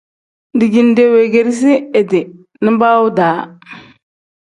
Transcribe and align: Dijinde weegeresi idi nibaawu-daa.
Dijinde 0.59 1.03
weegeresi 1.13 1.73
idi 1.99 2.21
nibaawu-daa. 2.63 3.39